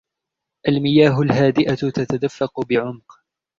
المياه 0.67 1.21
الهادئة 1.21 1.75
تتدفق 1.99 2.65
بعمق 2.65 3.21